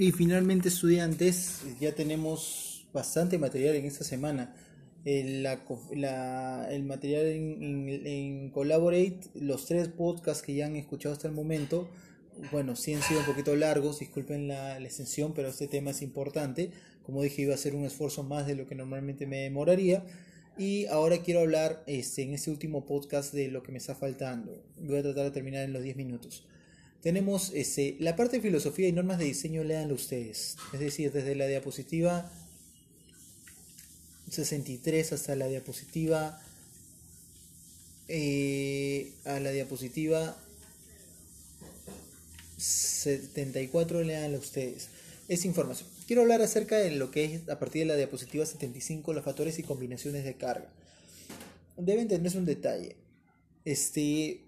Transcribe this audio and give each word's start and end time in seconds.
Y 0.00 0.12
finalmente 0.12 0.68
estudiantes, 0.68 1.62
ya 1.80 1.92
tenemos 1.92 2.86
bastante 2.92 3.36
material 3.36 3.74
en 3.74 3.84
esta 3.84 4.04
semana. 4.04 4.54
El, 5.04 5.44
el 5.44 6.84
material 6.84 7.26
en, 7.26 7.88
en, 8.06 8.50
Collaborate, 8.50 9.18
los 9.34 9.66
tres 9.66 9.88
podcasts 9.88 10.44
que 10.44 10.54
ya 10.54 10.66
han 10.66 10.76
escuchado 10.76 11.12
hasta 11.12 11.26
el 11.26 11.34
momento, 11.34 11.88
bueno, 12.52 12.76
sí 12.76 12.94
han 12.94 13.02
sido 13.02 13.18
un 13.20 13.26
poquito 13.26 13.56
largos, 13.56 13.98
disculpen 13.98 14.46
la, 14.46 14.78
la, 14.78 14.86
extensión, 14.86 15.34
pero 15.34 15.48
este 15.48 15.66
tema 15.66 15.90
es 15.90 16.00
importante. 16.00 16.70
Como 17.02 17.20
dije, 17.24 17.42
iba 17.42 17.54
a 17.54 17.58
ser 17.58 17.74
un 17.74 17.84
esfuerzo 17.84 18.22
más 18.22 18.46
de 18.46 18.54
lo 18.54 18.68
que 18.68 18.76
normalmente 18.76 19.26
me 19.26 19.38
demoraría. 19.38 20.04
Y 20.56 20.86
ahora 20.86 21.18
quiero 21.22 21.40
hablar 21.40 21.82
este, 21.88 22.22
en 22.22 22.34
este 22.34 22.52
último 22.52 22.86
podcast 22.86 23.34
de 23.34 23.48
lo 23.48 23.64
que 23.64 23.72
me 23.72 23.78
está 23.78 23.96
faltando. 23.96 24.62
Voy 24.80 24.98
a 24.98 25.02
tratar 25.02 25.24
de 25.24 25.32
terminar 25.32 25.64
en 25.64 25.72
los 25.72 25.82
10 25.82 25.96
minutos 25.96 26.46
tenemos 27.02 27.52
ese, 27.54 27.96
la 28.00 28.16
parte 28.16 28.36
de 28.36 28.42
filosofía 28.42 28.88
y 28.88 28.92
normas 28.92 29.18
de 29.18 29.26
diseño, 29.26 29.62
léanlo 29.64 29.94
ustedes. 29.94 30.56
Es 30.72 30.80
decir, 30.80 31.12
desde 31.12 31.34
la 31.34 31.46
diapositiva 31.46 32.30
63 34.30 35.12
hasta 35.12 35.36
la 35.36 35.46
diapositiva 35.46 36.40
eh, 38.08 39.12
a 39.24 39.38
la 39.38 39.50
diapositiva 39.50 40.36
74, 42.56 44.02
léanlo 44.02 44.38
ustedes. 44.38 44.88
Es 45.28 45.44
información. 45.44 45.88
Quiero 46.06 46.22
hablar 46.22 46.42
acerca 46.42 46.78
de 46.78 46.90
lo 46.90 47.10
que 47.10 47.24
es 47.24 47.48
a 47.48 47.58
partir 47.58 47.82
de 47.82 47.86
la 47.86 47.96
diapositiva 47.96 48.44
75 48.46 49.12
los 49.12 49.24
factores 49.24 49.58
y 49.58 49.62
combinaciones 49.62 50.24
de 50.24 50.34
carga. 50.34 50.70
Deben 51.76 52.02
entenderse 52.02 52.38
un 52.38 52.46
detalle. 52.46 52.96
Este, 53.64 54.40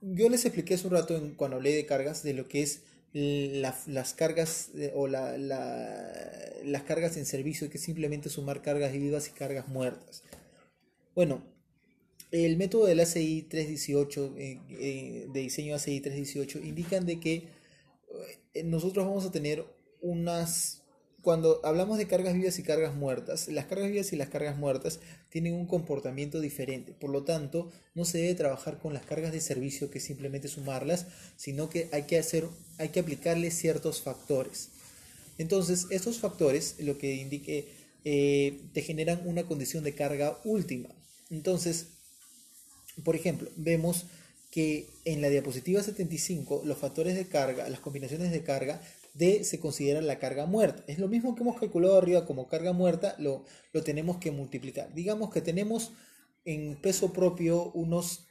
yo 0.00 0.28
les 0.28 0.44
expliqué 0.44 0.74
hace 0.74 0.86
un 0.86 0.92
rato 0.92 1.16
en, 1.16 1.34
cuando 1.34 1.56
hablé 1.56 1.74
de 1.74 1.86
cargas 1.86 2.22
de 2.22 2.34
lo 2.34 2.48
que 2.48 2.62
es 2.62 2.82
las 3.12 4.14
cargas 4.14 4.70
o 4.94 5.08
la, 5.08 5.38
las 5.38 6.82
cargas 6.82 7.16
en 7.16 7.24
servicio, 7.24 7.70
que 7.70 7.78
simplemente 7.78 8.28
sumar 8.28 8.60
cargas 8.60 8.92
vivas 8.92 9.28
y 9.28 9.30
cargas 9.30 9.68
muertas. 9.68 10.22
Bueno, 11.14 11.42
el 12.30 12.56
método 12.56 12.86
del 12.86 13.00
ACI 13.00 13.42
318, 13.48 14.34
eh, 14.36 14.60
eh, 14.70 15.26
de 15.32 15.40
diseño 15.40 15.74
ACI 15.74 16.00
318, 16.00 16.58
indican 16.58 17.06
de 17.06 17.20
que 17.20 17.48
eh, 18.54 18.62
nosotros 18.64 19.06
vamos 19.06 19.24
a 19.24 19.32
tener 19.32 19.64
unas 20.00 20.82
cuando 21.26 21.60
hablamos 21.64 21.98
de 21.98 22.06
cargas 22.06 22.34
vivas 22.34 22.56
y 22.60 22.62
cargas 22.62 22.94
muertas, 22.94 23.48
las 23.48 23.64
cargas 23.64 23.90
vivas 23.90 24.12
y 24.12 24.16
las 24.16 24.28
cargas 24.28 24.56
muertas 24.56 25.00
tienen 25.28 25.54
un 25.54 25.66
comportamiento 25.66 26.40
diferente. 26.40 26.92
Por 26.92 27.10
lo 27.10 27.24
tanto, 27.24 27.68
no 27.96 28.04
se 28.04 28.18
debe 28.18 28.36
trabajar 28.36 28.78
con 28.78 28.94
las 28.94 29.04
cargas 29.04 29.32
de 29.32 29.40
servicio 29.40 29.90
que 29.90 29.98
simplemente 29.98 30.46
sumarlas, 30.46 31.06
sino 31.36 31.68
que 31.68 31.88
hay 31.90 32.04
que 32.04 32.16
hacer, 32.16 32.46
hay 32.78 32.90
que 32.90 33.00
aplicarle 33.00 33.50
ciertos 33.50 34.02
factores. 34.02 34.68
Entonces, 35.36 35.88
estos 35.90 36.20
factores, 36.20 36.76
lo 36.78 36.96
que 36.96 37.16
indique, 37.16 37.72
eh, 38.04 38.60
te 38.72 38.82
generan 38.82 39.20
una 39.26 39.48
condición 39.48 39.82
de 39.82 39.96
carga 39.96 40.38
última. 40.44 40.90
Entonces, 41.30 41.88
por 43.02 43.16
ejemplo, 43.16 43.50
vemos 43.56 44.06
que 44.52 44.88
en 45.04 45.20
la 45.20 45.28
diapositiva 45.28 45.82
75 45.82 46.62
los 46.64 46.78
factores 46.78 47.16
de 47.16 47.26
carga, 47.26 47.68
las 47.68 47.80
combinaciones 47.80 48.30
de 48.30 48.44
carga 48.44 48.80
D 49.16 49.44
se 49.44 49.58
considera 49.58 50.00
la 50.00 50.18
carga 50.18 50.46
muerta. 50.46 50.84
Es 50.86 50.98
lo 50.98 51.08
mismo 51.08 51.34
que 51.34 51.42
hemos 51.42 51.58
calculado 51.58 51.98
arriba 51.98 52.26
como 52.26 52.48
carga 52.48 52.72
muerta, 52.72 53.16
lo, 53.18 53.44
lo 53.72 53.82
tenemos 53.82 54.18
que 54.18 54.30
multiplicar. 54.30 54.92
Digamos 54.94 55.30
que 55.30 55.40
tenemos 55.40 55.92
en 56.44 56.80
peso 56.80 57.12
propio 57.12 57.70
unos 57.72 58.26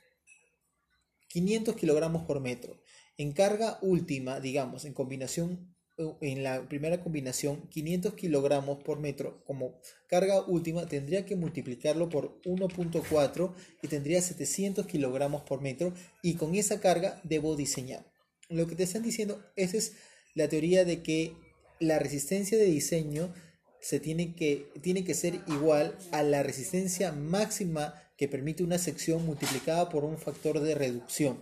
500 1.29 1.75
kilogramos 1.75 2.23
por 2.23 2.39
metro. 2.39 2.81
En 3.17 3.33
carga 3.33 3.77
última, 3.81 4.39
digamos, 4.39 4.85
en 4.85 4.93
combinación, 4.93 5.75
en 6.21 6.43
la 6.43 6.67
primera 6.67 7.01
combinación, 7.01 7.67
500 7.69 8.13
kilogramos 8.13 8.83
por 8.83 8.99
metro 8.99 9.43
como 9.45 9.79
carga 10.07 10.41
última, 10.45 10.85
tendría 10.85 11.25
que 11.25 11.35
multiplicarlo 11.35 12.09
por 12.09 12.41
1.4 12.43 13.53
y 13.81 13.87
tendría 13.87 14.21
700 14.21 14.85
kilogramos 14.87 15.43
por 15.43 15.61
metro 15.61 15.93
y 16.21 16.35
con 16.35 16.55
esa 16.55 16.79
carga 16.79 17.19
debo 17.23 17.55
diseñar. 17.55 18.05
Lo 18.49 18.67
que 18.67 18.75
te 18.75 18.83
están 18.83 19.03
diciendo, 19.03 19.41
ese 19.55 19.77
es 19.77 19.95
la 20.35 20.47
teoría 20.47 20.85
de 20.85 21.01
que 21.01 21.33
la 21.79 21.97
resistencia 21.97 22.57
de 22.57 22.65
diseño 22.65 23.33
se 23.79 23.99
tiene 23.99 24.35
que, 24.35 24.71
tiene 24.81 25.03
que 25.03 25.13
ser 25.13 25.41
igual 25.47 25.97
a 26.11 26.23
la 26.23 26.43
resistencia 26.43 27.11
máxima 27.11 27.95
que 28.17 28.27
permite 28.27 28.63
una 28.63 28.77
sección 28.77 29.25
multiplicada 29.25 29.89
por 29.89 30.03
un 30.03 30.17
factor 30.17 30.59
de 30.59 30.75
reducción. 30.75 31.37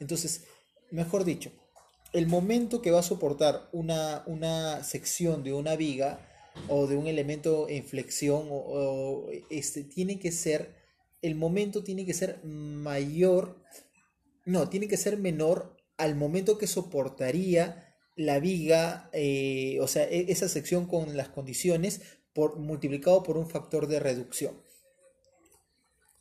Entonces, 0.00 0.44
mejor 0.90 1.24
dicho, 1.24 1.50
el 2.12 2.26
momento 2.26 2.82
que 2.82 2.90
va 2.90 3.00
a 3.00 3.04
soportar 3.04 3.68
una, 3.72 4.22
una 4.26 4.82
sección 4.84 5.42
de 5.42 5.52
una 5.52 5.76
viga 5.76 6.20
o 6.68 6.86
de 6.86 6.96
un 6.96 7.06
elemento 7.06 7.68
en 7.68 7.84
flexión 7.84 8.46
o, 8.50 9.28
este, 9.50 9.84
tiene 9.84 10.18
que 10.18 10.32
ser, 10.32 10.74
el 11.22 11.34
momento 11.34 11.82
tiene 11.82 12.06
que 12.06 12.14
ser 12.14 12.42
mayor, 12.44 13.62
no, 14.44 14.68
tiene 14.68 14.88
que 14.88 14.96
ser 14.96 15.18
menor 15.18 15.76
al 15.96 16.14
momento 16.14 16.58
que 16.58 16.66
soportaría 16.66 17.85
la 18.16 18.40
viga, 18.40 19.10
eh, 19.12 19.78
o 19.80 19.86
sea, 19.86 20.04
e, 20.04 20.32
esa 20.32 20.48
sección 20.48 20.86
con 20.86 21.16
las 21.16 21.28
condiciones 21.28 22.00
por, 22.32 22.56
multiplicado 22.56 23.22
por 23.22 23.36
un 23.36 23.48
factor 23.48 23.86
de 23.86 24.00
reducción. 24.00 24.60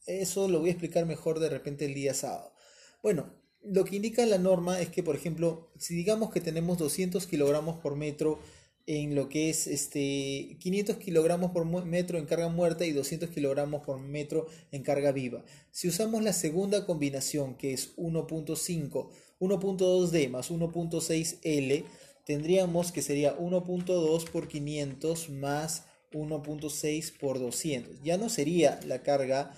Eso 0.05 0.47
lo 0.47 0.59
voy 0.59 0.69
a 0.69 0.73
explicar 0.73 1.05
mejor 1.05 1.39
de 1.39 1.49
repente 1.49 1.85
el 1.85 1.95
día 1.95 2.13
sábado. 2.13 2.53
Bueno, 3.01 3.33
lo 3.63 3.83
que 3.85 3.95
indica 3.95 4.25
la 4.25 4.37
norma 4.37 4.79
es 4.79 4.89
que, 4.89 5.01
por 5.01 5.15
ejemplo, 5.15 5.71
si 5.79 5.95
digamos 5.95 6.31
que 6.31 6.41
tenemos 6.41 6.77
200 6.77 7.25
kilogramos 7.25 7.79
por 7.79 7.95
metro 7.95 8.39
en 8.87 9.15
lo 9.15 9.29
que 9.29 9.49
es 9.49 9.65
este 9.65 10.57
500 10.59 10.97
kilogramos 10.97 11.51
por 11.51 11.65
metro 11.65 12.19
en 12.19 12.25
carga 12.25 12.49
muerta 12.49 12.85
y 12.85 12.91
200 12.91 13.31
kilogramos 13.31 13.83
por 13.83 13.99
metro 13.99 14.45
en 14.71 14.83
carga 14.83 15.11
viva. 15.11 15.43
Si 15.71 15.87
usamos 15.87 16.23
la 16.23 16.33
segunda 16.33 16.85
combinación, 16.85 17.55
que 17.55 17.73
es 17.73 17.95
1.5 17.97 19.09
1.2D 19.39 20.29
más 20.29 20.51
1.6L, 20.51 21.83
tendríamos 22.25 22.91
que 22.91 23.01
sería 23.01 23.37
1.2 23.37 24.29
por 24.29 24.47
500 24.47 25.29
más 25.29 25.85
1.6 26.11 27.17
por 27.17 27.39
200. 27.39 28.01
Ya 28.03 28.17
no 28.17 28.29
sería 28.29 28.79
la 28.85 29.03
carga 29.03 29.55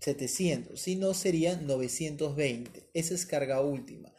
700, 0.00 0.80
sino 0.80 1.14
sería 1.14 1.56
920. 1.56 2.88
Esa 2.92 3.14
es 3.14 3.26
carga 3.26 3.60
última. 3.60 4.12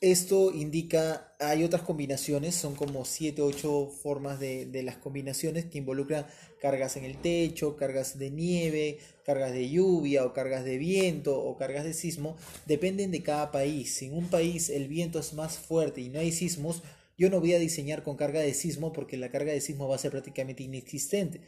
Esto 0.00 0.52
indica, 0.52 1.32
hay 1.40 1.64
otras 1.64 1.82
combinaciones, 1.82 2.54
son 2.54 2.74
como 2.74 3.04
7, 3.04 3.40
8 3.40 3.90
formas 4.02 4.38
de, 4.38 4.66
de, 4.66 4.82
las 4.82 4.96
combinaciones 4.96 5.64
que 5.64 5.78
involucran 5.78 6.26
cargas 6.60 6.96
en 6.96 7.04
el 7.04 7.16
techo, 7.16 7.76
cargas 7.76 8.18
de 8.18 8.30
nieve, 8.30 8.98
cargas 9.24 9.52
de 9.52 9.70
lluvia 9.70 10.26
o 10.26 10.34
cargas 10.34 10.64
de 10.64 10.76
viento 10.76 11.40
o 11.42 11.56
cargas 11.56 11.84
de 11.84 11.94
sismo, 11.94 12.36
dependen 12.66 13.10
de 13.12 13.22
cada 13.22 13.50
país. 13.50 13.94
Si 13.94 14.06
en 14.06 14.14
un 14.14 14.28
país 14.28 14.68
el 14.68 14.88
viento 14.88 15.18
es 15.18 15.32
más 15.32 15.58
fuerte 15.58 16.02
y 16.02 16.10
no 16.10 16.20
hay 16.20 16.32
sismos, 16.32 16.82
yo 17.16 17.30
no 17.30 17.40
voy 17.40 17.54
a 17.54 17.58
diseñar 17.58 18.02
con 18.02 18.16
carga 18.16 18.40
de 18.40 18.54
sismo 18.54 18.92
porque 18.92 19.16
la 19.16 19.30
carga 19.30 19.52
de 19.52 19.60
sismo 19.60 19.88
va 19.88 19.94
a 19.94 19.98
ser 19.98 20.10
prácticamente 20.10 20.62
inexistente 20.62 21.40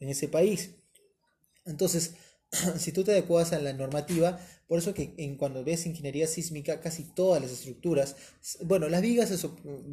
en 0.00 0.08
ese 0.08 0.28
país. 0.28 0.70
Entonces, 1.64 2.14
si 2.78 2.92
tú 2.92 3.04
te 3.04 3.12
adecuas 3.12 3.52
a 3.52 3.58
la 3.58 3.72
normativa, 3.72 4.38
por 4.68 4.78
eso 4.78 4.94
que 4.94 5.14
en, 5.16 5.36
cuando 5.36 5.64
ves 5.64 5.86
ingeniería 5.86 6.26
sísmica, 6.26 6.80
casi 6.80 7.04
todas 7.04 7.42
las 7.42 7.50
estructuras, 7.50 8.16
bueno, 8.64 8.88
las 8.88 9.02
vigas 9.02 9.30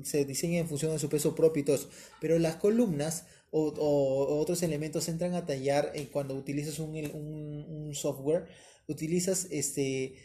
se, 0.03 0.25
diseñan 0.25 0.61
en 0.61 0.67
función 0.67 0.91
de 0.91 0.99
su 0.99 1.09
peso 1.09 1.35
propio 1.35 1.61
y 1.61 1.65
todo 1.65 1.75
eso, 1.75 1.89
pero 2.21 2.37
las 2.39 2.55
columnas 2.55 3.25
o, 3.51 4.39
otros 4.39 4.61
elementos 4.61 5.07
entran 5.09 5.33
a 5.33 5.45
tallar 5.45 5.91
eh, 5.95 6.09
cuando 6.11 6.35
utilizas 6.35 6.79
un, 6.79 6.95
un, 6.95 7.95
software, 7.95 8.45
utilizas 8.87 9.47
este, 9.49 10.15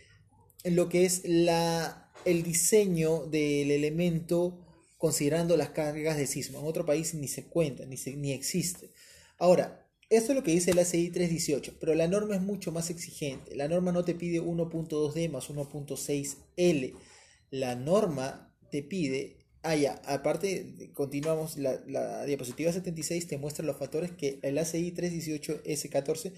lo 0.64 0.88
que 0.88 1.06
es 1.06 1.22
la, 1.24 2.12
el 2.24 2.42
diseño 2.42 3.26
del 3.26 3.70
elemento 3.70 4.60
considerando 4.98 5.56
las 5.56 5.70
cargas 5.70 6.16
de 6.16 6.26
sismo. 6.26 6.60
En 6.60 6.66
otro 6.66 6.84
país 6.84 7.14
ni 7.14 7.28
se 7.28 7.46
cuenta, 7.46 7.87
ni, 7.87 7.96
ni 8.16 8.32
existe. 8.32 8.90
Ahora, 9.38 9.83
esto 10.10 10.32
es 10.32 10.36
lo 10.36 10.42
que 10.42 10.52
dice 10.52 10.72
el 10.72 10.78
ACI 10.78 11.10
318, 11.10 11.74
pero 11.80 11.94
la 11.94 12.08
norma 12.08 12.34
es 12.34 12.42
mucho 12.42 12.72
más 12.72 12.90
exigente. 12.90 13.56
La 13.56 13.68
norma 13.68 13.92
no 13.92 14.04
te 14.04 14.14
pide 14.14 14.40
1.2D 14.40 15.30
más 15.30 15.50
1.6L. 15.50 16.94
La 17.50 17.74
norma 17.76 18.54
te 18.70 18.82
pide, 18.82 19.46
ah 19.62 19.76
ya, 19.76 20.00
aparte, 20.06 20.90
continuamos, 20.92 21.56
la, 21.56 21.80
la 21.86 22.24
diapositiva 22.26 22.72
76 22.72 23.26
te 23.26 23.38
muestra 23.38 23.64
los 23.64 23.76
factores 23.76 24.10
que 24.12 24.38
el 24.42 24.58
ACI 24.58 24.92
318S14 24.92 26.32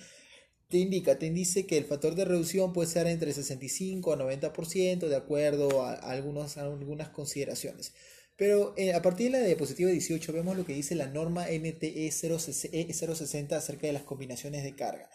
te 0.69 0.79
indica, 0.79 1.19
te 1.19 1.31
dice 1.31 1.67
que 1.67 1.79
el 1.79 1.85
factor 1.85 2.15
de 2.15 2.25
reducción 2.25 2.73
puede 2.73 2.89
ser 2.91 3.07
entre 3.07 3.33
65 3.33 4.13
a 4.13 4.19
90% 4.19 5.09
de 5.09 5.17
acuerdo 5.17 5.83
a, 5.83 5.95
algunos, 5.95 6.57
a 6.57 6.63
algunas 6.63 7.09
consideraciones. 7.11 7.95
Pero 8.37 8.75
eh, 8.77 8.93
a 8.93 9.01
partir 9.03 9.33
de 9.33 9.39
la 9.41 9.47
diapositiva 9.47 9.91
18 9.91 10.33
vemos 10.33 10.57
lo 10.57 10.67
que 10.67 10.75
dice 10.75 10.95
la 10.95 11.07
norma 11.07 11.47
NTE 11.47 12.11
060 12.11 13.57
acerca 13.57 13.87
de 13.87 13.93
las 13.95 14.03
combinaciones 14.03 14.63
de 14.63 14.75
carga. 14.75 15.09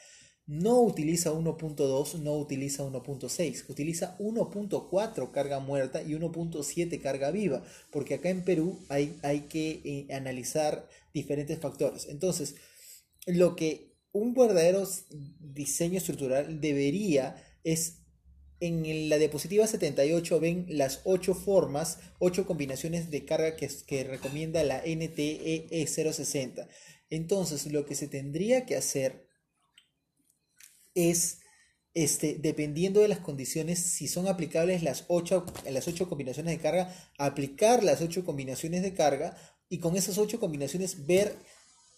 no 0.47 0.81
utiliza 0.81 1.31
1.2, 1.31 2.19
no 2.19 2.33
utiliza 2.35 2.83
1.6, 2.83 3.69
utiliza 3.69 4.17
1.4 4.17 5.31
carga 5.31 5.59
muerta 5.59 6.01
y 6.01 6.13
1.7 6.13 6.99
carga 6.99 7.31
viva, 7.31 7.63
porque 7.91 8.15
acá 8.15 8.29
en 8.29 8.43
Perú 8.43 8.79
hay, 8.89 9.17
hay 9.23 9.41
que 9.41 9.81
eh, 9.85 10.13
analizar 10.13 10.89
diferentes 11.13 11.59
factores. 11.59 12.07
Entonces, 12.09 12.55
lo 13.27 13.55
que 13.55 13.91
un 14.11 14.33
verdadero 14.33 14.87
diseño 15.39 15.97
estructural 15.97 16.59
debería 16.59 17.35
es 17.63 18.00
en 18.61 19.09
la 19.09 19.17
diapositiva 19.17 19.65
78 19.65 20.39
ven 20.39 20.65
las 20.69 21.01
8 21.03 21.33
formas, 21.33 21.97
8 22.19 22.45
combinaciones 22.45 23.09
de 23.09 23.25
carga 23.25 23.55
que, 23.55 24.03
recomienda 24.03 24.63
la 24.63 24.83
NTE 24.85 25.67
060. 25.87 26.67
Entonces, 27.09 27.65
lo 27.71 27.85
que 27.85 27.95
se 27.95 28.07
tendría 28.07 28.67
que 28.67 28.77
hacer 28.77 29.27
es, 30.93 31.39
este, 31.95 32.37
dependiendo 32.39 33.01
de 33.01 33.07
las 33.07 33.19
condiciones, 33.19 33.79
si 33.79 34.07
son 34.07 34.27
aplicables 34.27 34.83
las 34.83 35.05
8, 35.07 35.43
las 35.71 35.87
ocho 35.87 36.07
combinaciones 36.07 36.55
de 36.55 36.61
carga, 36.61 36.95
aplicar 37.17 37.83
las 37.83 37.99
8 38.01 38.23
combinaciones 38.23 38.83
de 38.83 38.93
carga 38.93 39.35
y 39.69 39.79
con 39.79 39.95
esas 39.95 40.19
8 40.19 40.39
combinaciones 40.39 41.07
ver 41.07 41.35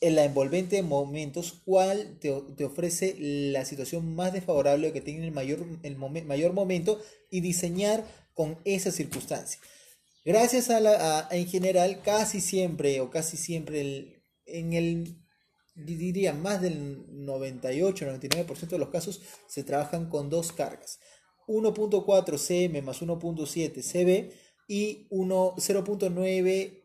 en 0.04 0.16
la 0.16 0.26
envolvente 0.26 0.76
de 0.76 0.84
momentos 0.84 1.62
cuál 1.64 2.20
te, 2.20 2.30
ofrece 2.66 3.16
la 3.18 3.64
situación 3.64 4.14
más 4.16 4.34
desfavorable 4.34 4.92
que 4.92 5.00
tiene 5.00 5.26
el 5.26 5.32
mayor, 5.32 5.66
el 5.82 5.96
mayor 5.98 6.52
momento 6.52 7.00
y 7.32 7.40
diseñar 7.40 8.06
con 8.34 8.60
esa 8.66 8.92
circunstancia. 8.92 9.62
Gracias 10.26 10.70
a 10.70 10.82
la, 10.82 11.30
en 11.32 11.48
general, 11.48 12.02
casi 12.02 12.42
siempre 12.42 13.00
o 13.00 13.10
casi 13.10 13.38
siempre 13.38 14.22
en 14.46 14.74
el 14.74 15.24
diría 15.76 16.34
más 16.34 16.62
del 16.62 17.08
98-99% 17.26 18.68
de 18.68 18.78
los 18.78 18.90
casos 18.90 19.22
se 19.48 19.64
trabajan 19.64 20.10
con 20.10 20.30
dos 20.30 20.52
cargas. 20.52 21.00
1.4 21.48 22.38
cm 22.38 22.84
más 22.84 23.02
1.7 23.02 23.82
cb 23.82 24.34
y 24.68 25.08
0.9 25.10 26.83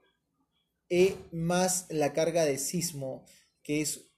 e 0.90 1.16
más 1.32 1.86
la 1.90 2.12
carga 2.12 2.44
de 2.44 2.58
sismo, 2.58 3.24
que 3.62 3.80
es 3.80 4.08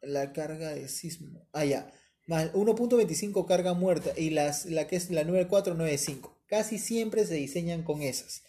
la 0.00 0.32
carga 0.32 0.74
de 0.74 0.88
sismo. 0.88 1.46
Ah, 1.52 1.64
ya. 1.64 1.92
Más 2.26 2.52
1.25 2.52 3.46
carga 3.46 3.72
muerta 3.74 4.12
y 4.16 4.30
las, 4.30 4.66
la 4.66 4.86
que 4.86 4.96
es 4.96 5.10
la 5.10 5.24
9495. 5.24 6.36
Casi 6.46 6.78
siempre 6.78 7.24
se 7.26 7.34
diseñan 7.34 7.82
con 7.82 8.02
esas. 8.02 8.42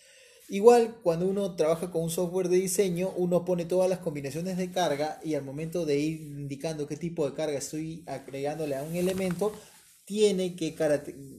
Igual, 0.50 0.96
cuando 1.04 1.28
uno 1.28 1.56
trabaja 1.56 1.92
con 1.92 2.04
un 2.04 2.10
software 2.10 2.50
de 2.50 2.58
diseño, 2.58 3.14
uno 3.16 3.46
pone 3.46 3.66
todas 3.66 3.88
las 3.88 4.00
combinaciones 4.00 4.58
de 4.58 4.72
carga 4.72 5.20
y 5.24 5.36
al 5.36 5.44
momento 5.44 5.86
de 5.86 6.00
ir 6.00 6.22
indicando 6.22 6.88
qué 6.88 6.98
tipo 6.98 7.30
de 7.30 7.36
carga 7.36 7.60
estoy 7.60 8.04
agregándole 8.08 8.76
a 8.76 8.82
un 8.82 8.96
elemento, 8.96 9.54
tiene 10.10 10.56
que 10.56 10.76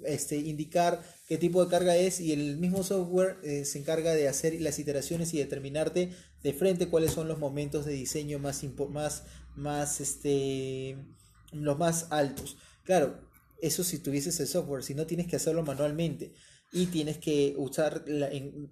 este, 0.05 0.37
indicar 0.37 1.03
qué 1.27 1.39
tipo 1.39 1.65
de 1.65 1.69
carga 1.69 1.97
es 1.97 2.21
y 2.21 2.33
el 2.33 2.57
mismo 2.57 2.85
software 2.85 3.39
eh, 3.43 3.65
se 3.65 3.81
encarga 3.81 4.15
de 4.15 4.29
hacer 4.29 4.61
las 4.61 4.79
iteraciones 4.79 5.35
y 5.35 5.39
determinarte 5.39 6.13
de 6.45 6.53
frente 6.53 6.89
cuáles 6.89 7.11
son 7.11 7.27
los 7.27 7.41
momentos 7.41 7.85
de 7.85 7.95
diseño 7.95 8.39
más, 8.39 8.63
más, 8.91 9.25
más 9.57 10.01
este, 10.01 10.97
los 11.51 11.79
más 11.79 12.07
altos. 12.11 12.59
Claro, 12.85 13.29
eso 13.61 13.83
si 13.83 13.99
tuvieses 13.99 14.39
el 14.39 14.47
software, 14.47 14.85
si 14.85 14.95
no 14.95 15.05
tienes 15.05 15.27
que 15.27 15.35
hacerlo 15.35 15.65
manualmente 15.65 16.33
y 16.73 16.87
tienes 16.87 17.19
que 17.19 17.57
usar, 17.59 18.05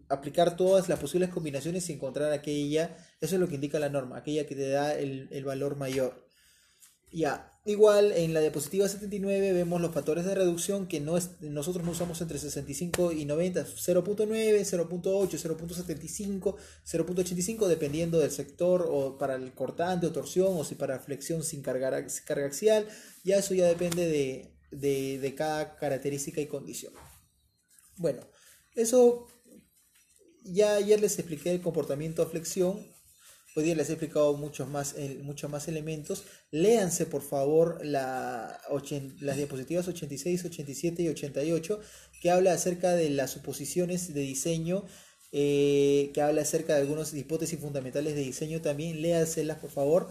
aplicar 0.09 0.57
todas 0.57 0.89
las 0.89 1.01
posibles 1.01 1.31
combinaciones 1.31 1.91
y 1.91 1.95
encontrar 1.95 2.33
aquella, 2.33 2.97
eso 3.21 3.35
es 3.35 3.41
lo 3.41 3.49
que 3.49 3.57
indica 3.57 3.81
la 3.81 3.89
norma, 3.89 4.19
aquella 4.19 4.47
que 4.47 4.55
te 4.55 4.69
da 4.69 4.95
el, 4.95 5.27
el 5.33 5.45
valor 5.45 5.75
mayor. 5.75 6.25
Ya, 7.11 7.58
igual 7.71 8.13
en 8.13 8.35
la 8.35 8.41
diapositiva 8.41 8.89
79 8.89 9.53
vemos 9.53 9.81
los 9.81 9.93
factores 9.93 10.25
de 10.25 10.35
reducción 10.35 10.87
que 10.87 11.01
no 11.01 11.17
es, 11.17 11.41
nosotros 11.41 11.85
no 11.85 11.93
usamos 11.93 12.21
entre 12.21 12.39
65 12.39 13.13
y 13.13 13.25
90, 13.25 13.67
0.9, 13.67 14.27
0.8, 14.27 15.29
0.75, 15.29 16.57
0.85 16.85 17.67
dependiendo 17.67 18.19
del 18.19 18.31
sector 18.31 18.87
o 18.91 19.19
para 19.19 19.35
el 19.35 19.53
cortante 19.53 20.07
o 20.07 20.13
torsión 20.13 20.57
o 20.57 20.65
si 20.65 20.75
para 20.75 20.99
flexión 20.99 21.43
sin 21.43 21.63
carga, 21.63 21.89
axial, 21.97 22.87
ya 23.25 23.37
eso 23.37 23.55
ya 23.55 23.67
depende 23.67 24.07
de, 24.07 24.55
de, 24.71 25.19
de 25.19 25.35
cada 25.35 25.77
característica 25.77 26.41
y 26.41 26.47
condición. 26.47 26.93
Bueno, 27.97 28.23
eso 28.75 29.27
ya 30.45 30.77
ayer 30.77 31.01
les 31.01 31.19
expliqué 31.19 31.51
el 31.51 31.61
comportamiento 31.61 32.23
a 32.23 32.27
flexión. 32.27 32.87
Hoy 33.59 33.75
les 33.75 33.91
he 33.91 33.95
explicado 33.95 34.35
muchos 34.35 34.69
más, 34.69 34.95
muchos 35.23 35.51
más 35.51 35.67
elementos. 35.67 36.23
Léanse 36.53 37.07
por 37.07 37.23
favor 37.23 37.85
la, 37.85 38.61
las 39.19 39.37
diapositivas 39.37 39.89
86, 39.89 40.45
87 40.45 41.03
y 41.03 41.09
88 41.09 41.81
que 42.21 42.31
habla 42.31 42.53
acerca 42.53 42.93
de 42.93 43.11
las 43.11 43.33
suposiciones 43.33 44.15
de 44.15 44.21
diseño, 44.21 44.85
eh, 45.33 46.13
que 46.15 46.23
habla 46.23 46.43
acerca 46.43 46.77
de 46.77 46.83
algunas 46.83 47.13
hipótesis 47.13 47.59
fundamentales 47.59 48.15
de 48.15 48.21
diseño 48.21 48.61
también. 48.61 49.03
Léanselas 49.03 49.59
por 49.59 49.71
favor. 49.71 50.09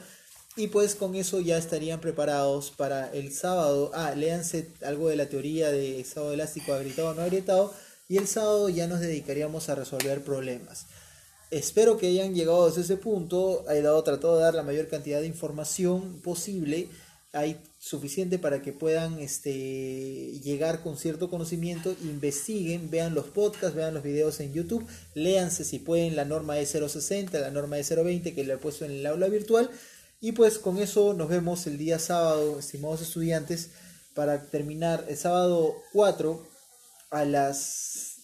Y 0.57 0.67
pues 0.67 0.95
con 0.95 1.15
eso 1.15 1.39
ya 1.39 1.57
estarían 1.57 2.01
preparados 2.01 2.71
para 2.71 3.09
el 3.13 3.31
sábado. 3.31 3.91
Ah, 3.93 4.13
léanse 4.13 4.73
algo 4.81 5.07
de 5.07 5.15
la 5.15 5.29
teoría 5.29 5.71
de 5.71 6.01
estado 6.01 6.33
elástico 6.33 6.73
agrietado 6.73 7.11
o 7.11 7.13
no 7.13 7.21
agrietado. 7.21 7.73
Y 8.09 8.17
el 8.17 8.27
sábado 8.27 8.67
ya 8.67 8.87
nos 8.87 8.99
dedicaríamos 8.99 9.69
a 9.69 9.75
resolver 9.75 10.21
problemas. 10.21 10.87
Espero 11.49 11.97
que 11.97 12.07
hayan 12.07 12.35
llegado 12.35 12.65
a 12.65 12.69
ese 12.69 12.97
punto. 12.97 13.65
He 13.69 13.81
dado, 13.81 14.03
tratado 14.03 14.37
de 14.37 14.43
dar 14.43 14.53
la 14.53 14.63
mayor 14.63 14.87
cantidad 14.87 15.21
de 15.21 15.27
información 15.27 16.19
posible. 16.21 16.89
Hay 17.31 17.57
suficiente 17.79 18.39
para 18.39 18.61
que 18.61 18.73
puedan 18.73 19.19
este, 19.19 20.39
llegar 20.43 20.81
con 20.81 20.97
cierto 20.97 21.29
conocimiento, 21.29 21.95
investiguen, 22.01 22.89
vean 22.89 23.13
los 23.13 23.25
podcasts, 23.25 23.75
vean 23.75 23.93
los 23.93 24.03
videos 24.03 24.39
en 24.39 24.53
YouTube, 24.53 24.85
léanse 25.13 25.63
si 25.63 25.79
pueden 25.79 26.15
la 26.15 26.25
norma 26.25 26.57
E060, 26.57 27.31
la 27.39 27.51
norma 27.51 27.77
E020 27.77 28.33
que 28.33 28.43
le 28.43 28.53
he 28.53 28.57
puesto 28.57 28.85
en 28.85 28.91
el 28.91 29.05
aula 29.05 29.27
virtual 29.27 29.69
y 30.19 30.31
pues 30.31 30.57
con 30.57 30.79
eso 30.79 31.13
nos 31.13 31.29
vemos 31.29 31.67
el 31.67 31.77
día 31.77 31.99
sábado, 31.99 32.57
estimados 32.59 33.01
estudiantes, 33.01 33.69
para 34.15 34.45
terminar 34.45 35.05
el 35.07 35.17
sábado 35.17 35.75
4 35.93 36.43
a 37.11 37.23
las 37.23 38.15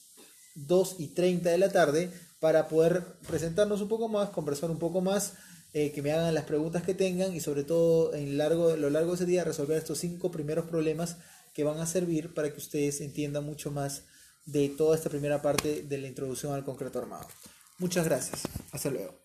2 0.56 0.96
y 1.00 1.08
30 1.10 1.52
de 1.52 1.58
la 1.60 1.72
tarde 1.72 2.12
para 2.44 2.68
poder 2.68 3.06
presentarnos 3.26 3.80
un 3.80 3.88
poco 3.88 4.10
más, 4.10 4.30
conversar 4.32 4.70
un 4.70 4.78
poco 4.78 5.00
más, 5.00 5.36
eh, 5.72 5.94
que 5.94 6.02
me 6.02 6.12
hagan 6.12 6.34
las 6.34 6.44
preguntas 6.44 6.84
que 6.84 6.94
tengan 6.94 7.34
y 7.34 7.40
sobre 7.40 7.64
todo 7.64 8.14
en 8.14 8.38
largo, 8.38 8.76
lo 8.76 8.90
largo 8.90 9.12
de 9.12 9.16
ese 9.16 9.26
día 9.26 9.46
resolver 9.46 9.78
estos 9.78 10.00
cinco 10.00 10.30
primeros 10.30 10.66
problemas 10.66 11.16
que 11.54 11.64
van 11.64 11.80
a 11.80 11.86
servir 11.86 12.34
para 12.34 12.52
que 12.52 12.58
ustedes 12.58 13.00
entiendan 13.00 13.46
mucho 13.46 13.72
más 13.72 14.04
de 14.46 14.68
toda 14.68 14.98
esta 14.98 15.10
primera 15.10 15.42
parte 15.42 15.84
de 15.84 15.98
la 15.98 16.08
introducción 16.10 16.54
al 16.54 16.66
concreto 16.66 17.00
armado. 17.00 17.28
Muchas 17.78 18.04
gracias. 18.04 18.42
Hasta 18.74 18.90
luego. 18.90 19.23